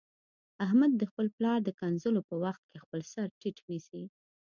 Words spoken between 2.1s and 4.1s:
په وخت کې خپل سرټیټ نیسي.